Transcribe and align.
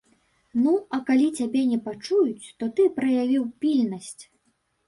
Ну, 0.61 0.71
а 0.97 0.99
калі 1.09 1.27
цябе 1.43 1.61
не 1.73 1.77
пачуюць, 1.87 2.51
то 2.63 2.71
ты 2.81 2.89
праявіў 2.97 3.47
пільнасць. 3.67 4.17